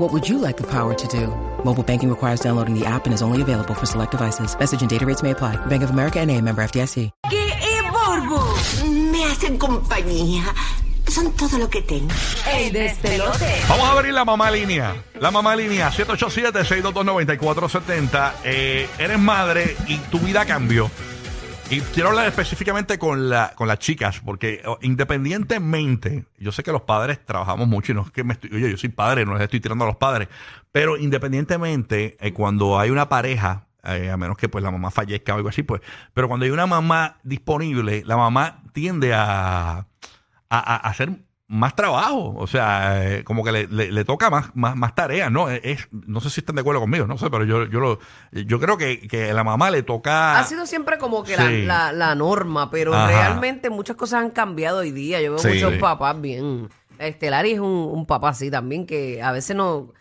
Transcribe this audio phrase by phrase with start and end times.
[0.00, 1.26] What would you like the power to do?
[1.62, 4.58] Mobile banking requires downloading the app and is only available for select devices.
[4.58, 5.56] Message and data rates may apply.
[5.66, 7.10] Bank of America and a member FDIC.
[7.30, 8.40] y Burbu.
[9.12, 10.42] Me hacen compañía.
[11.06, 12.08] Son todo lo que tengo.
[12.50, 13.60] El despelote.
[13.68, 14.94] Vamos a abrir la mamá línea.
[15.20, 18.32] La mamá línea 787-622-9470.
[18.44, 20.90] Eh, eres madre y tu vida cambió.
[21.70, 26.72] Y quiero hablar específicamente con, la, con las chicas, porque oh, independientemente, yo sé que
[26.72, 29.34] los padres trabajamos mucho y no es que me estoy, oye, yo soy padre, no
[29.34, 30.26] les estoy tirando a los padres,
[30.72, 35.32] pero independientemente, eh, cuando hay una pareja, eh, a menos que pues la mamá fallezca
[35.32, 35.80] o algo así, pues,
[36.12, 39.86] pero cuando hay una mamá disponible, la mamá tiende a, a,
[40.48, 41.20] a hacer
[41.52, 45.32] más trabajo, o sea, eh, como que le, le- le toca más, más, más tareas,
[45.32, 45.50] ¿no?
[45.50, 47.98] Es, es- no sé si están de acuerdo conmigo, no sé, pero yo, yo, lo,
[48.30, 50.38] yo creo que, que a la mamá le toca...
[50.38, 51.62] Ha sido siempre como que Sí.
[51.64, 53.08] la, la, la norma, pero Ajá.
[53.08, 55.20] realmente muchas cosas han cambiado hoy día.
[55.20, 55.48] Yo veo Sí.
[55.48, 55.78] muchos Sí.
[55.80, 56.68] papás bien.
[57.00, 59.92] Este, Larry es un, un papá así también, que a veces no,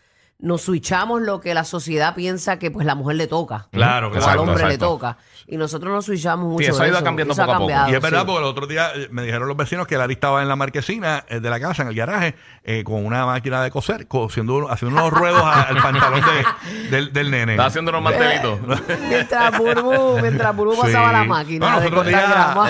[0.42, 3.68] nos switchamos lo que la sociedad piensa que pues la mujer le toca.
[3.72, 5.18] Claro, o claro, al hombre le toca.
[5.48, 6.70] Y nosotros nos switchamos mucho.
[6.72, 7.68] eso ha ido cambiando Eso poco a poco.
[7.68, 8.26] cambiado, Y es verdad, sí.
[8.28, 11.26] porque el otro día eh, me dijeron los vecinos que Larry estaba en la marquesina
[11.28, 14.98] eh, de la casa, en el garaje, eh, con una máquina de coser, cosiendo, haciendo
[15.02, 17.54] unos ruedos al pantalón de- del, del nene.
[17.54, 18.60] Está haciendo unos mantelitos.
[19.10, 20.82] Mientras Burbu, mientras Burbu Sí.
[20.84, 22.70] pasaba la máquina No, días- grama.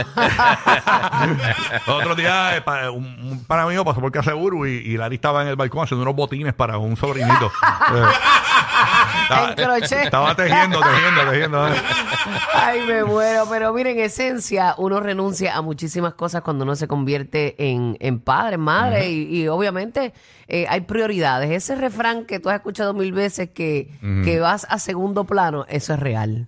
[1.85, 4.71] El otro día eh, pa- un, un pana mío pasó por casa de Buru y,
[4.77, 7.51] y Larry estaba en el balcón haciendo unos botines para un sobrinito.
[9.23, 10.03] Estaba, En crochet.
[10.05, 11.67] estaba tejiendo, tejiendo, tejiendo.
[12.53, 13.45] Ay, me muero.
[13.49, 18.19] Pero miren, en esencia, uno renuncia a muchísimas cosas cuando uno se convierte en, en
[18.19, 19.09] padre, en madre.
[19.11, 20.13] y, y obviamente
[20.47, 21.51] eh, hay prioridades.
[21.51, 23.91] Ese refrán que tú has escuchado mil veces que,
[24.23, 26.47] que vas a segundo plano, eso es real.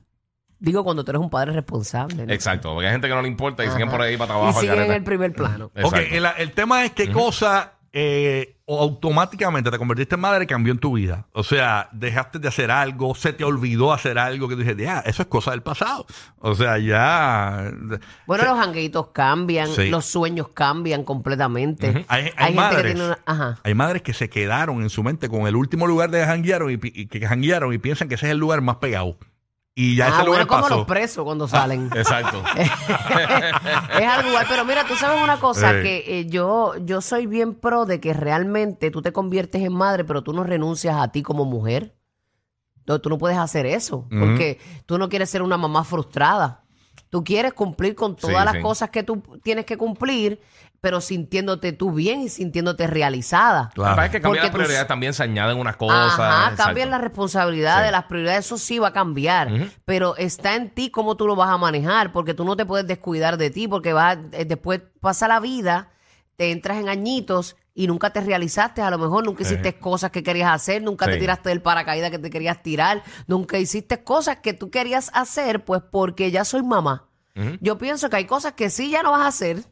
[0.59, 2.25] Digo cuando tú eres un padre responsable.
[2.25, 2.33] ¿no?
[2.33, 3.97] Exacto, porque hay gente que no le importa y siguen Ajá.
[3.97, 4.59] por ahí para Y trabajo.
[4.59, 5.71] al siguen en el primer plano.
[5.83, 5.97] Ok,
[6.37, 10.79] el tema es qué cosa eh, o automáticamente te convertiste en madre y cambió en
[10.79, 11.27] tu vida.
[11.33, 14.99] O sea, dejaste de hacer algo, se te olvidó hacer algo que tú dijiste, ya,
[15.01, 16.05] eso es cosa del pasado.
[16.39, 17.69] O sea, ya.
[18.25, 19.89] Bueno, Se- los janguitos cambian, Sí.
[19.89, 22.05] los sueños cambian completamente.
[22.07, 23.59] Hay, hay Hay gente que madres, tiene una- ajá.
[23.63, 26.79] hay madres que se quedaron en su mente con el último lugar de janguearon y,
[26.81, 29.17] y que janguearon y piensan que ese es el lugar más pegado.
[29.73, 30.75] Y ya Ah, bueno, lugar como pasó.
[30.77, 31.89] los presos cuando salen.
[31.95, 32.43] Exacto.
[32.57, 35.81] es algo igual, pero mira, tú sabes una cosa, Sí.
[35.83, 40.03] que eh, yo, yo soy bien pro de que realmente tú te conviertes en madre,
[40.03, 41.95] pero tú no renuncias a ti como mujer.
[42.85, 46.63] No, tú no puedes hacer eso, porque tú no quieres ser una mamá frustrada.
[47.09, 48.61] Tú quieres cumplir con todas Sí, las sí.
[48.61, 50.41] cosas que tú tienes que cumplir,
[50.81, 53.69] pero sintiéndote tú bien y sintiéndote realizada.
[53.75, 54.11] Claro.
[54.11, 56.13] Que Porque las prioridades también, se añaden unas cosas.
[56.19, 56.63] Ajá, exacto.
[56.63, 57.91] cambian las responsabilidades, Sí.
[57.91, 59.49] las prioridades, eso sí va a cambiar.
[59.85, 62.87] Pero está en ti cómo tú lo vas a manejar, porque tú no te puedes
[62.87, 65.91] descuidar de ti, porque vas, eh, después pasa la vida,
[66.35, 70.23] te entras en añitos y nunca te realizaste, a lo mejor nunca hiciste cosas que
[70.23, 71.19] querías hacer, nunca te Sí.
[71.19, 75.81] tiraste del paracaídas que te querías tirar, nunca hiciste cosas que tú querías hacer, pues
[75.91, 77.07] porque ya soy mamá.
[77.61, 79.63] Yo pienso que hay cosas que sí ya no vas a hacer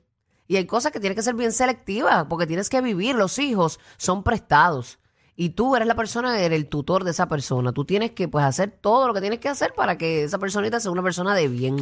[0.50, 3.16] y hay cosas que tienes que ser bien selectivas porque tienes que vivir.
[3.16, 4.98] Los hijos son prestados
[5.36, 7.72] y tú eres la persona, eres el tutor de esa persona.
[7.72, 10.80] Tú tienes que pues hacer todo lo que tienes que hacer para que esa personita
[10.80, 11.78] sea una persona de bien.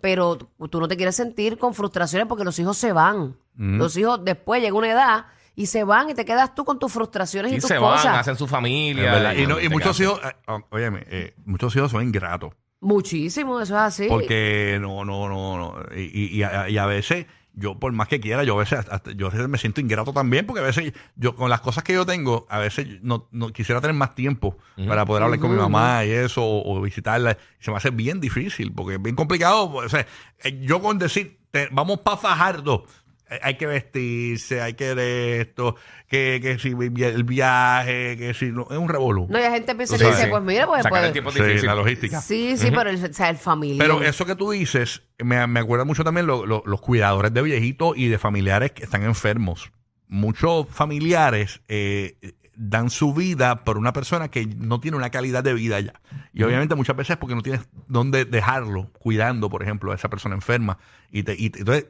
[0.00, 3.36] Pero tú no te quieres sentir con frustraciones porque los hijos se van.
[3.56, 5.26] Los hijos después llega una edad
[5.56, 8.04] y se van y te quedas tú con tus frustraciones y, Y tus se cosas.
[8.04, 9.10] van, hacen su familia.
[9.12, 9.34] verdad.
[9.34, 12.52] Y, no- y muchos hijos, eh, oh, óyeme, eh, muchos hijos son ingratos.
[12.80, 14.06] Muchísimo, eso es así.
[14.08, 15.74] Porque no, no, no, no.
[15.96, 17.26] Y, y- y a, y a veces,
[17.58, 20.12] yo por más que quiera, yo a veces, hasta- yo a veces me siento ingrato
[20.12, 23.52] también, porque a veces yo con las cosas que yo tengo, a veces no, no
[23.52, 24.56] quisiera tener más tiempo
[24.86, 27.36] para poder hablar con mi mamá y eso, o, o visitarla.
[27.60, 29.70] Y se me hace bien difícil, porque es bien complicado.
[29.74, 30.06] O sea,
[30.44, 32.84] eh, yo con decir, te- vamos para Fajardo.
[33.30, 35.76] Eh, hay que vestirse, hay que de esto,
[36.08, 39.26] que, que si el viaje, que si no, es un revolú.
[39.28, 41.42] No, y la gente piensa que dice, pues mira, pues, Sacar el pues tiempo Sí,
[41.42, 41.66] difícil.
[41.66, 42.20] la logística.
[42.20, 43.86] sí, sí, pero el, o sea, el familiar.
[43.86, 47.42] Pero eso que tú dices, me, me acuerda mucho también lo- lo- los cuidadores de
[47.42, 49.70] viejitos y de familiares que están enfermos.
[50.06, 52.16] Muchos familiares eh,
[52.56, 56.00] dan su vida por una persona que no tiene una calidad de vida ya.
[56.32, 60.34] Y obviamente muchas veces porque no tienes dónde dejarlo cuidando, por ejemplo, a esa persona
[60.34, 60.78] enferma.
[61.12, 61.86] Y, te, y te- entonces,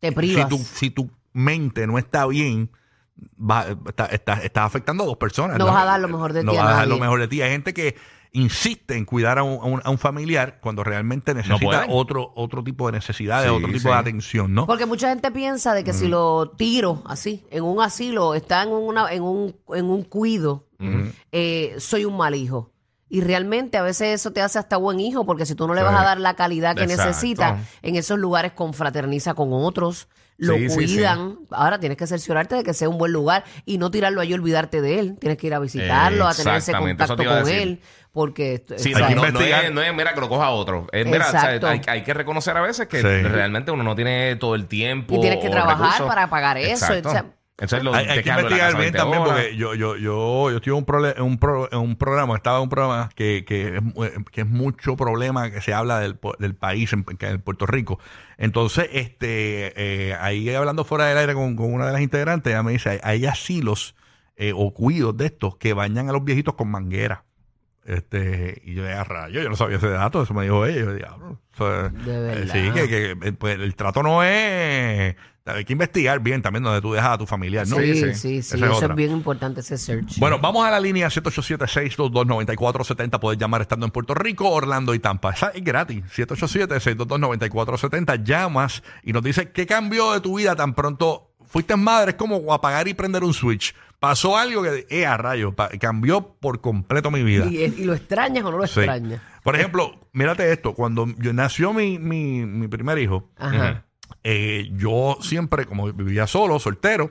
[0.00, 2.70] te si tu, si tu mente no está bien,
[3.38, 5.58] va, está, está- estás afectando a dos personas.
[5.58, 7.20] No vas a dar lo mejor de no ti a vas a dar lo mejor
[7.20, 7.42] de ti.
[7.42, 7.96] Hay gente que
[8.32, 12.62] insiste en cuidar a un, a un- a un familiar cuando realmente necesita otro, otro
[12.62, 13.88] tipo de necesidades, Sí, otro tipo sí.
[13.88, 14.66] de atención, ¿no?
[14.66, 18.68] Porque mucha gente piensa de que si lo tiro así, en un asilo, está en,
[18.70, 20.66] una, en, un, en un cuido,
[21.32, 22.72] eh, soy un mal hijo.
[23.08, 25.80] Y realmente a veces eso te hace hasta buen hijo, porque si tú no le
[25.80, 25.86] Sí.
[25.86, 27.04] vas a dar la calidad que Exacto.
[27.06, 30.08] necesita, en esos lugares confraterniza con otros,
[30.38, 31.38] lo Sí, sí, cuidan.
[31.50, 34.34] Ahora tienes que cerciorarte de que sea un buen lugar y no tirarlo ahí y
[34.34, 35.16] olvidarte de él.
[35.18, 37.54] Tienes que ir a visitarlo, a tener ese contacto con decir.
[37.62, 37.80] él,
[38.12, 38.64] porque...
[38.76, 40.88] Sí, o sea, Hay que no, es, no es, mira, que lo coja otro.
[40.92, 41.68] Es, mira, o sea, Exacto.
[41.68, 43.02] hay, hay que reconocer a veces que Sí.
[43.22, 45.14] realmente uno no tiene todo el tiempo.
[45.14, 46.06] Y tienes que trabajar recursos.
[46.08, 47.08] para pagar eso, Exacto.
[47.08, 47.24] o sea,
[47.94, 49.34] Hay, hay que investigar bien 20 también horas.
[49.34, 52.36] porque yo, yo, yo, yo estuve en un, prole- en un, pro- en un programa,
[52.36, 55.98] estaba en un programa que, que, es, mu- que es mucho problema que se habla
[56.00, 57.98] del, del país en, en Puerto Rico.
[58.36, 59.72] Entonces, este
[60.10, 62.90] eh, ahí hablando fuera del aire con, con una de las integrantes, ella me dice,
[62.90, 63.94] hay, hay asilos
[64.36, 67.24] eh, o cuidos de estos que bañan a los viejitos con manguera.
[67.86, 70.80] Este, y yo de a rayo, yo no sabía ese dato, eso me dijo ella,
[70.80, 71.40] yo diablo.
[71.58, 72.52] De eh, verdad.
[72.52, 75.14] sí, que, que, eh, pues, el trato no es,
[75.46, 77.76] hay que investigar bien también donde tú dejas a tu familiar, ¿no?
[77.76, 78.16] sí, Sí, sí, sí.
[78.18, 78.88] sí, Esa es eso otra.
[78.88, 80.18] es bien importante, ese search.
[80.18, 83.20] Bueno, vamos a la línea 787-622-9470.
[83.20, 85.30] Puedes llamar estando en Puerto Rico, Orlando y Tampa.
[85.32, 86.02] Esa es gratis.
[86.16, 88.22] 787-622-9470.
[88.24, 91.30] Llamas y nos dice qué cambió de tu vida tan pronto.
[91.46, 93.74] Fuiste madre, es como apagar y prender un switch.
[94.00, 97.46] Pasó algo que, eh, a rayo, cambió por completo mi vida.
[97.46, 98.80] ¿Y, y lo extrañas o no lo Sí.
[98.80, 99.22] extrañas?
[99.42, 100.74] Por ejemplo, mírate esto.
[100.74, 103.84] Cuando yo nació mi, mi, mi primer hijo, Ajá.
[104.24, 107.10] Eh, yo siempre, como vivía solo, soltero,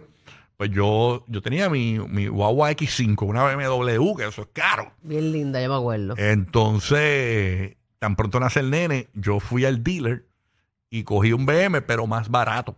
[0.57, 4.93] pues yo, yo tenía mi, mi guagua X5, una BMW, que eso es caro.
[5.01, 6.15] Bien linda, ya me acuerdo.
[6.17, 10.25] Entonces, tan pronto nace el nene, yo fui al dealer
[10.89, 12.75] y cogí un BM, pero más barato.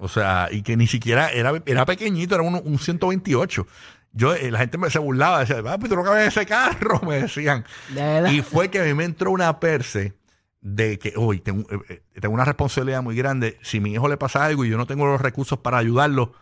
[0.00, 3.66] O sea, y que ni siquiera era, era pequeñito, era un, un 128.
[4.12, 6.46] Yo, eh, la gente me se burlaba, decía, ah, pero tú no cabes en ese
[6.46, 7.64] carro, me decían.
[7.88, 8.32] De.
[8.32, 10.17] Y fue que a mí me entró una perse
[10.60, 11.78] de que hoy tengo, eh,
[12.14, 13.58] eh, tengo una responsabilidad muy grande.
[13.62, 16.32] Si mi hijo le pasa algo y yo no tengo los recursos para ayudarlo,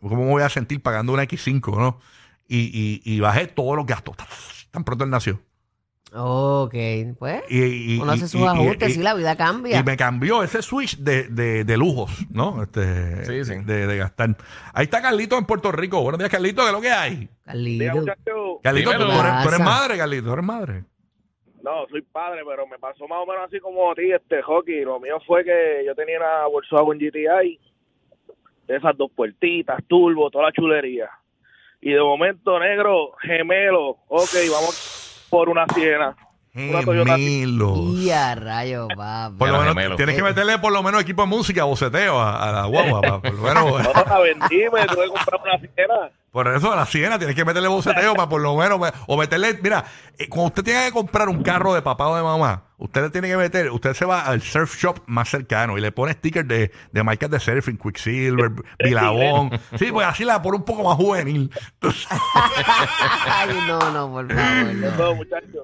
[0.00, 1.98] ¿cómo me voy a sentir pagando una X5, no?
[2.48, 4.16] Y, y, y bajé todos los gastos.
[4.70, 5.40] Tan pronto él nació.
[6.12, 6.74] Ok,
[7.18, 7.42] pues.
[7.50, 9.78] Y, y- Uno hace sus y- ajustes, y- sí, la vida cambia.
[9.80, 12.62] y me cambió ese switch de, de, de lujos, ¿no?
[12.62, 13.60] Este, Sí, sí.
[13.64, 14.36] De, de gastar.
[14.72, 16.00] Ahí está Carlito en Puerto Rico.
[16.02, 16.62] Buenos días, Carlito.
[16.62, 17.28] ¿Qué es lo que hay?
[17.44, 18.04] Carlito.
[18.62, 19.58] Carlito, tú, tú eres, tú eres Pasa.
[19.64, 20.26] madre, Carlito.
[20.26, 20.84] Tú eres madre.
[21.66, 24.84] No, soy padre, pero me pasó más o menos así como a ti, este hockey.
[24.84, 27.58] Lo mío fue que yo tenía una Volkswagen GTI,
[28.68, 31.10] de esas dos puertitas, turbo, toda la chulería.
[31.80, 36.16] Y de momento, negro, gemelo, ok, vamos por una siena.
[36.54, 37.98] Una Toyota- Gemelos.
[38.00, 39.32] Y a rayo, papá.
[39.36, 39.96] Por lo menos gemelo.
[39.96, 43.00] tienes que meterle por lo menos equipo de música, boceteo a, a la guagua.
[43.02, 43.64] pa- por, lo menos,
[43.94, 46.10] No, la vendí, me tuve que comprar una siena.
[46.30, 48.78] Por eso a la siena tienes que meterle boceteo para por lo menos.
[49.06, 49.58] O meterle.
[49.62, 49.84] Mira,
[50.18, 53.10] eh, cuando usted tiene que comprar un carro de papá o de mamá, usted le
[53.10, 53.70] tiene que meter.
[53.70, 57.30] Usted se va al surf shop más cercano y le pone stickers de, de marcas
[57.30, 59.50] de surfing, Quicksilver, Bilabón.
[59.78, 61.50] Sí, pues así la pone un poco más juvenil.
[61.74, 64.74] Entonces, Ay, no, no, por favor.
[64.74, 64.90] no.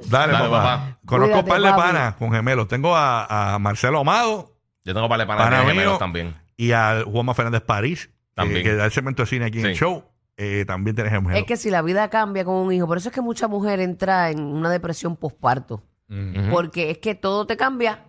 [0.09, 0.51] Dale, Dale, papá.
[0.63, 0.99] papá.
[1.07, 2.69] Conozco un par de panas con gemelos.
[2.69, 4.53] Tengo a, a Marcelo Amado
[4.85, 5.69] Yo tengo panas Pana de mío.
[5.75, 6.35] gemelos también.
[6.57, 8.63] y a Juanma Fernández París, También.
[8.63, 10.05] que da el segmento de cine aquí en el show.
[10.37, 11.39] Eh, también tienes gemelos.
[11.39, 13.81] Es que si la vida cambia con un hijo, por eso es que mucha mujer
[13.81, 15.83] entra en una depresión posparto.
[16.51, 18.05] Porque es que todo te cambia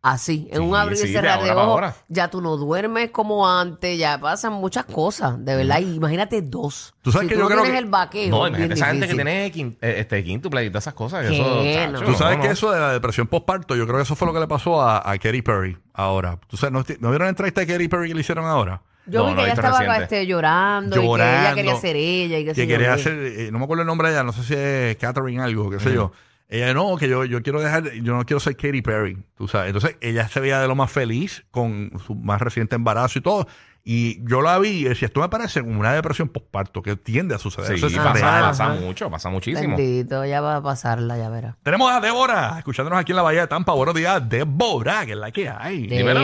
[0.00, 1.72] así, en Sí, un abrir sí, y de cerrar ahora de para ojos.
[1.74, 1.96] ahora.
[2.08, 5.80] Ya tú no duermes como antes, ya pasan muchas cosas, de verdad.
[5.80, 6.94] Y imagínate dos.
[7.02, 8.30] Tú sabes si que tú yo no creo tienes que- el vaqueo.
[8.30, 9.24] No, es bien imagínate esa gente que difícil.
[9.26, 11.26] tiene quin- eh, este quíntuple y todas esas cosas.
[11.26, 11.34] ¿Qué?
[11.34, 11.64] Eso, No.
[12.00, 12.52] chacho, Tú sabes no, que no.
[12.54, 14.98] eso de la depresión postparto, yo creo que eso fue lo que le pasó a,
[15.10, 16.38] a Katy Perry ahora.
[16.46, 18.82] ¿Tú sabes, no, ¿no vieron la entrevista de Katy Perry que le hicieron ahora?
[19.06, 22.44] Yo No, vi que ella estaba este, llorando, y que ella quería ser ella y
[22.44, 24.54] que, Que quería hacer, eh, no me acuerdo el nombre de ella, no sé si
[24.54, 26.12] es Catherine algo, qué sé yo.
[26.48, 29.68] Ella no, que yo, yo quiero dejar, yo no quiero ser Katy Perry, tú sabes.
[29.68, 33.48] Entonces ella se veía de lo más feliz con su más reciente embarazo y todo.
[33.88, 37.36] Y yo la vi y decía, esto me parece como una depresión postparto que tiende
[37.36, 37.68] a suceder.
[37.68, 38.42] Sí, Eso es pasa, real.
[38.42, 39.76] pasa mucho, pasa muchísimo.
[39.76, 41.54] Bendito, ya va a pasarla, ya verás.
[41.62, 43.72] Tenemos a Débora, escuchándonos aquí en la Bahía de Tampa.
[43.74, 45.86] Buenos días, Débora, que es la que hay.
[45.86, 46.20] Dímelo.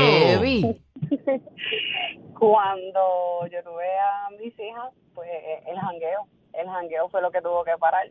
[2.43, 5.31] Cuando yo tuve a mis hijas, pues
[5.65, 6.27] el jangueo.
[6.53, 8.11] El jangueo fue lo que tuvo que parar.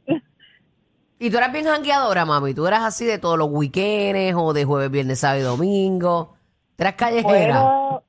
[1.19, 2.53] Y tú eras bien jangueadora, mami.
[2.53, 6.37] Tú eras así de todos los weekends o de jueves, viernes, sábado y domingo.
[6.77, 7.61] ¿Tú eras callejera?
[7.61, 8.00] Bueno,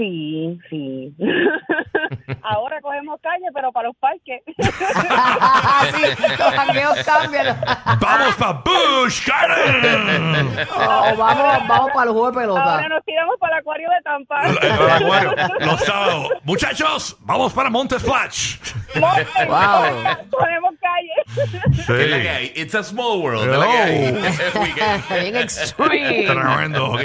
[0.00, 1.14] sí, sí.
[2.42, 4.42] Ahora cogemos calle, pero para los parques.
[4.56, 7.60] sí, los jangueos cambian.
[8.00, 10.66] ¡Vamos para Bush Garden!
[10.74, 12.74] Oh, vamos, vamos para los juegos de pelota.
[12.74, 14.42] Ahora nos tiramos para el acuario de Tampa.
[14.46, 16.28] El- el acuario, Los sábados.
[16.44, 18.56] Muchachos, vamos para Montes Splash.
[18.98, 20.28] Monte, Wow.
[20.30, 21.19] Cogemos calle.
[21.86, 22.52] ¿Qué es la que hay?
[22.56, 23.44] It's a small world.
[23.44, 24.04] ¿qué es la que hay?
[24.06, 24.20] Hello.
[24.62, 25.08] Weekend.
[25.20, 26.26] bien extreme.
[26.26, 26.98] Tremendo.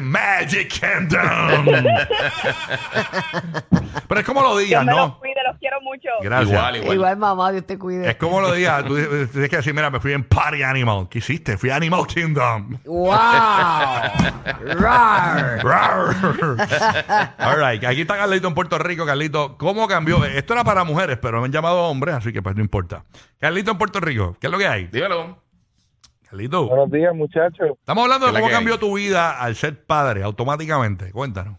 [0.00, 1.66] Magic Kingdom.
[4.08, 5.20] Pero es como lo digas, ¿no?
[6.22, 6.50] Gracias.
[6.50, 6.94] Igual, igual.
[6.96, 8.08] Igual, mamá, Dios te cuide.
[8.10, 8.84] Es como lo digas.
[8.84, 11.08] Tú tienes que decir, mira, me fui en Party Animal.
[11.10, 11.56] ¿Qué hiciste?
[11.56, 12.78] Fui a Animal Kingdom.
[12.84, 13.10] ¡Wow!
[14.78, 15.64] Rar.
[15.64, 16.14] Rar.
[17.38, 17.84] All right.
[17.84, 19.06] Aquí está Carlito en Puerto Rico.
[19.06, 20.24] Carlito, ¿cómo cambió?
[20.24, 23.04] Esto era para mujeres, pero me han llamado hombres, así que pues no importa.
[23.38, 24.86] Carlito en Puerto Rico, ¿qué es lo que hay?
[24.86, 25.42] Dímelo.
[26.28, 27.70] Carlito, Buenos días, muchachos.
[27.80, 28.80] estamos hablando de ¿Qué es la cómo cambió hay?
[28.80, 31.10] tu vida al ser padre automáticamente.
[31.10, 31.56] Cuéntanos.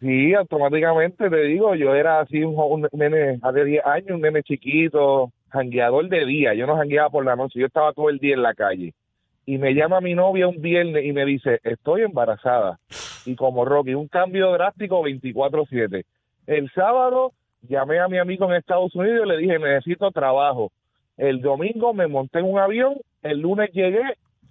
[0.00, 4.42] Sí, automáticamente te digo, yo era así un, un nene hace 10 años, un nene
[4.44, 6.54] chiquito, jangueador de día.
[6.54, 8.94] Yo no jangueaba por la noche, yo estaba todo el día en la calle.
[9.44, 12.78] Y me llama mi novia un viernes y me dice, estoy embarazada.
[13.24, 16.04] Y como Rocky, un cambio drástico 24/7.
[16.46, 20.70] El sábado llamé a mi amigo en Estados Unidos y le dije, necesito trabajo.
[21.16, 24.02] El domingo me monté en un avión, el lunes llegué,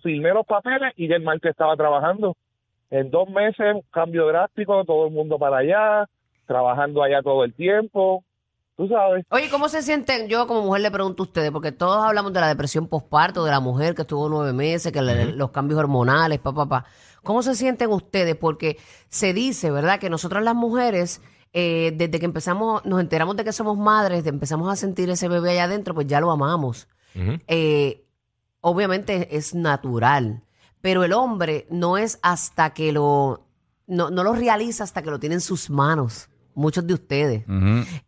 [0.04, 2.36] firmé los papeles y ya el martes estaba trabajando.
[2.90, 6.10] En dos meses, cambio drástico, todo el mundo para allá,
[6.46, 8.24] trabajando allá todo el tiempo.
[8.78, 9.26] Tú sabes.
[9.32, 10.28] Oye, ¿cómo se sienten?
[10.28, 13.50] Yo como mujer le pregunto a ustedes, porque todos hablamos de la depresión postparto, de
[13.52, 16.86] la mujer que estuvo nueve meses, que le- los cambios hormonales, pa, pa, pa.
[17.24, 18.36] ¿Cómo se sienten ustedes?
[18.36, 18.78] Porque
[19.10, 20.00] se dice, ¿verdad?
[20.00, 21.22] Que nosotras las mujeres,
[21.54, 25.28] eh, desde que empezamos, nos enteramos de que somos madres, de empezamos a sentir ese
[25.28, 26.88] bebé allá adentro, pues ya lo amamos.
[27.48, 28.04] Eh,
[28.62, 30.44] obviamente es natural,
[30.82, 33.46] pero el hombre no es hasta que lo,
[33.88, 36.30] no, no lo realiza hasta que lo tiene en sus manos.
[36.54, 37.44] Muchos de ustedes.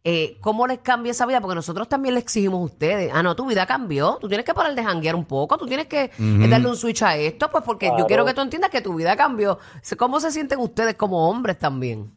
[0.03, 1.39] Eh, ¿Cómo les cambia esa vida?
[1.39, 3.11] Porque nosotros también le exigimos a ustedes.
[3.13, 4.17] Ah, no, tu vida cambió.
[4.19, 5.55] Tú tienes que parar de janguear un poco.
[5.55, 7.51] Tú tienes que eh, darle un switch a esto.
[7.51, 8.07] Pues porque yo Claro.
[8.07, 9.59] quiero que tú entiendas que tu vida cambió.
[9.99, 12.11] ¿Cómo se sienten ustedes como hombres también?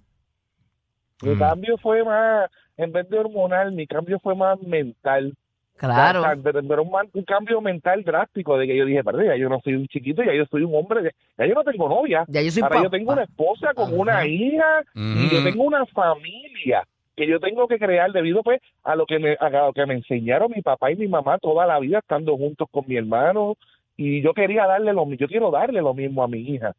[1.22, 5.36] Mi cambio fue más, en vez de hormonal, mi cambio fue más mental.
[5.76, 6.20] Claro.
[6.20, 9.24] O sea, pero- pero un, man- un cambio mental drástico de que yo dije, perdón,
[9.26, 11.88] ya yo no soy un chiquito, ya yo soy un hombre, ya yo no tengo
[11.88, 12.24] novia.
[12.28, 13.94] Ya yo soy Ahora yo tengo una esposa con Ajá.
[13.96, 15.44] una hija y yo Ujú.
[15.50, 16.84] tengo una familia
[17.16, 19.94] que yo tengo que crear debido pues a lo que me a lo que me
[19.94, 23.56] enseñaron mi papá y mi mamá toda la vida estando juntos con mi hermano
[23.98, 26.72] y yo quería darle lo yo quiero darle lo mismo a mi hija.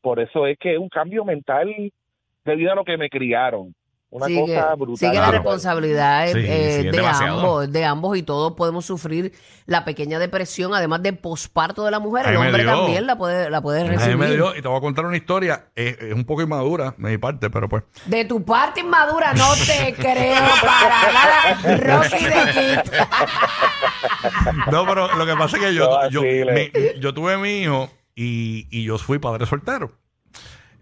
[0.00, 1.74] Por eso es que es un cambio mental
[2.44, 3.74] debido a lo que me criaron.
[4.12, 4.96] Una Sigue, cosa brutal.
[4.96, 5.32] sigue la Claro.
[5.32, 7.38] responsabilidad Sí, eh, sí, es de demasiado.
[7.40, 9.32] ambos, de ambos y todos podemos sufrir
[9.66, 12.72] la pequeña depresión, además del posparto de la mujer, Ahí el hombre dio.
[12.74, 14.16] también la puede, la puede A mí recibir.
[14.16, 17.08] me dio, y te voy a contar una historia, es, es un poco inmadura de
[17.10, 17.84] mi parte, pero pues.
[18.06, 22.92] De tu parte inmadura no te creo para nada, Rocky de Kid.
[24.70, 26.22] No, pero lo que pasa es que yo, No yo,
[26.98, 29.92] yo tuve mi hijo y, y yo fui padre soltero.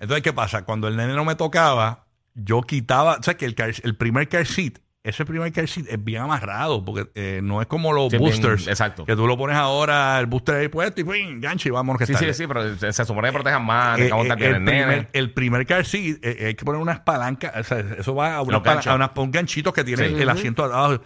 [0.00, 0.64] Entonces, ¿qué pasa?
[0.64, 2.06] Cuando el nene no me tocaba,
[2.45, 5.87] yo quitaba, o sea, que el, car- el primer car seat, ese primer car seat
[5.88, 8.66] es bien amarrado, porque eh, no es como los Sí, es bien- boosters.
[8.68, 9.07] exacto.
[9.07, 11.40] Que tú lo pones ahora, el booster ahí puesto y ¡ping!
[11.40, 14.09] gancho y vámonos que Sí, está sí, sí, pero se, supone que protejan más, Eh,
[14.09, 17.78] eh, el, primer, el primer car seat, eh, hay que poner unas palancas, o sea,
[17.99, 20.14] eso va a, una unas- un ganchito que tiene Sí.
[20.16, 21.02] el asiento abajo.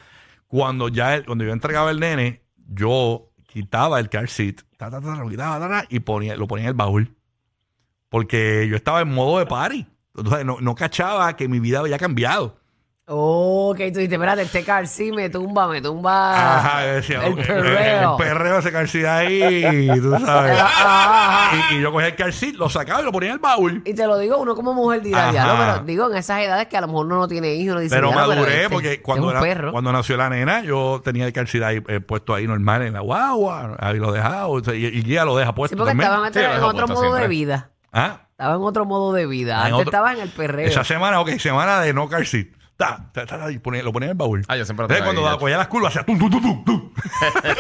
[0.49, 5.01] Cuando ya el- cuando yo entregaba el nene, yo quitaba el car seat, ta, ta,
[5.01, 7.15] ta, lo quitaba, ta, ta, y ponía, lo ponía en el baúl.
[8.09, 9.87] Porque yo estaba en modo de party.
[10.15, 12.57] No, no cachaba que mi vida había cambiado.
[13.15, 17.33] Ok, tú dices, espérate, este car sí me tumba, me tumba Ajá, yo decía, el
[17.33, 18.11] "Ok, perreo.
[18.13, 20.57] el perreo ese car seat ahí, tú sabes.
[20.61, 23.83] Ajá, y, y yo cogía el seat, lo sacaba y lo ponía en el baúl.
[23.85, 25.33] Y te lo digo, uno como mujer dirá, Ajá.
[25.33, 27.81] diablo, pero digo, en esas edades que a lo mejor uno no tiene hijos, uno
[27.81, 29.73] dice, Pero "Diablo, maduré este porque cuando, es un era- perro.
[29.73, 33.01] cuando nació la nena, yo tenía el calcidad ahí, eh, puesto ahí normal en la
[33.01, 36.09] guagua, ahí lo dejaba, y, y guía lo deja puesto Sí, porque también.
[36.09, 37.71] estaba en, Sí, otro- en modo de vida.
[37.93, 38.21] ¿Ah?
[38.43, 39.59] Estaba en otro modo de vida.
[39.59, 40.67] Ah, en Antes otro- estaba en el perreo.
[40.69, 42.49] Esa semana, ok, semana de no car seat.
[42.77, 44.45] Ta, ta, ta, ta, y ponía- lo ponía en el baúl.
[44.49, 46.43] Ah, yo siempre lo Entonces, tengo cuando ahí, cogía las curvas, hacía tum, tum, tum,
[46.43, 46.91] tum, tum.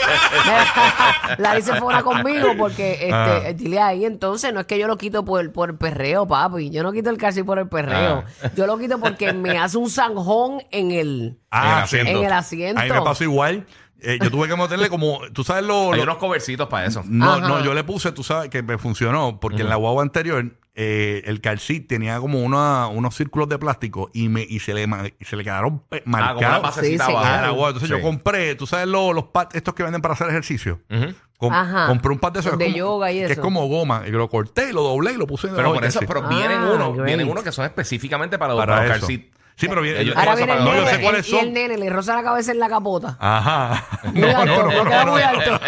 [1.39, 3.43] la hice fuera conmigo porque este, Ah.
[3.49, 6.71] eh, dile ahí entonces no es que yo lo quito por, por el perreo, papi.
[6.71, 8.25] Yo no quito el casi por el perreo.
[8.57, 12.11] Yo lo quito porque me hace un zanjón en el, Ah, En el asiento.
[12.11, 12.81] en el asiento.
[12.81, 13.67] A mí me pasó igual.
[14.05, 15.93] Eh, yo tuve que meterle como, tú sabes lo...
[15.93, 17.05] Hay lo- unos covercitos para eso.
[17.07, 17.47] no, Ajá.
[17.47, 20.45] no, yo le puse, tú sabes, que me funcionó, porque en la guagua anterior
[20.75, 24.89] eh, el seat tenía como una- unos círculos de plástico y, me, y, se, le,
[25.21, 26.63] y se le quedaron Ah, como una marcados.
[26.63, 27.43] basecita Sí, sí, a abajo.
[27.43, 27.69] la guagua.
[27.69, 27.95] Entonces Sí.
[27.97, 30.81] yo compré, tú sabes los, los pads estos que venden para hacer ejercicio.
[30.91, 31.15] Ujú.
[31.37, 31.89] Com- Ajá.
[31.89, 33.41] Compré un pad de esos de es como- yoga y que es eso.
[33.43, 34.05] como goma.
[34.07, 36.29] Y lo corté y lo doblé y lo puse en Pero el por eso, pero
[36.29, 37.07] vienen Ah, unos, great.
[37.07, 39.07] vienen unos que son específicamente para, Para para los eso.
[39.09, 39.23] seat.
[39.63, 41.53] Sí, pero viene- Ellos- Ahora viene el no, yo sé y- cuáles y, el son.
[41.53, 43.17] nene le roza la cabeza en la capota.
[43.21, 43.85] Ajá.
[44.13, 45.61] Muy alto, no queda muy alto.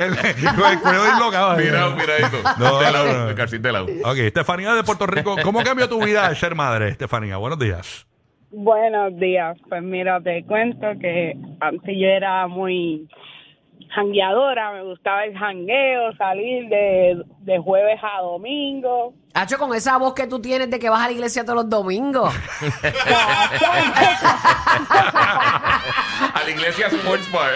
[0.00, 1.56] el, con el cuello dislocado.
[1.56, 2.38] Mira, miradito.
[2.58, 3.42] No, de no, lado, no.
[3.42, 3.86] el de lado.
[4.04, 5.36] Ok, Estefanía de Puerto Rico.
[5.42, 7.36] ¿Cómo cambió tu vida al ser madre, Estefanía?
[7.38, 8.06] Buenos días.
[8.50, 9.56] Buenos días.
[9.68, 13.08] Pues mira, te cuento que antes yo era muy
[13.94, 19.14] jangueadora, me gustaba el jangueo, salir de, de jueves a domingo.
[19.34, 21.68] Hacho, con esa voz que tú tienes de que vas a la iglesia todos los
[21.70, 22.32] domingos.
[26.34, 27.52] A la iglesia Sports Bar.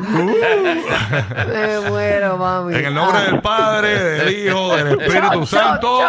[1.48, 2.74] Me muero, mami.
[2.74, 3.24] En el nombre Ah.
[3.30, 6.00] del Padre, del Hijo, del Espíritu Santo.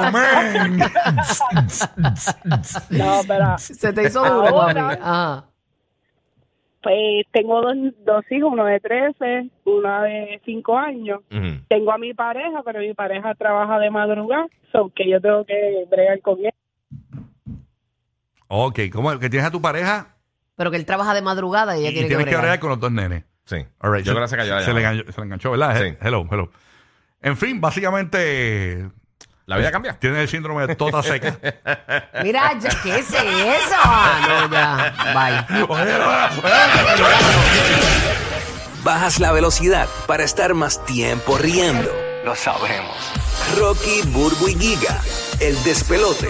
[0.00, 0.82] Amén.
[2.90, 4.94] No, pero Se te hizo duro, Ahora- mami.
[5.00, 5.44] Ajá.
[6.82, 7.74] Pues tengo dos,
[8.04, 11.20] dos hijos, uno de 13, una de 5 años.
[11.30, 11.60] Ujú.
[11.68, 15.86] Tengo a mi pareja, pero mi pareja trabaja de madrugada, so que yo tengo que
[15.90, 16.52] bregar con él.
[18.48, 20.08] Ok, ¿cómo que tienes a tu pareja
[20.56, 22.42] Pero que él trabaja de madrugada y ella y tiene tienes que que bregar.
[22.42, 23.24] bregar con los dos nenes?
[23.44, 23.56] Sí.
[23.80, 25.80] All right, Yo creo que se cayó la se, le enganchó, se le enganchó, ¿verdad?
[25.80, 25.94] Sí.
[26.00, 26.50] Hello, hello.
[27.22, 28.90] En fin, básicamente
[29.46, 29.98] La vida cambia.
[29.98, 31.36] tiene el síndrome de tota seca.
[32.22, 33.76] Mira, ya, ¿qué es eso?
[33.82, 34.94] Ah, no, ya.
[35.14, 35.66] Bye.
[38.84, 41.90] Bajas la velocidad para estar más tiempo riendo.
[42.24, 42.96] Lo sabemos.
[43.58, 45.00] Rocky, Burbu y Giga,
[45.40, 46.28] el despelote.